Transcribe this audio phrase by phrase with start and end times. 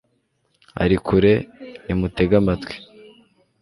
[0.83, 1.33] ari kure
[1.85, 2.75] nimutege amatwi